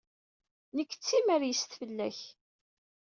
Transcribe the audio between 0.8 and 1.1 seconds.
i d